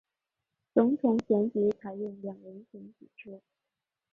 [0.73, 3.39] 总统选举采用两轮选举制。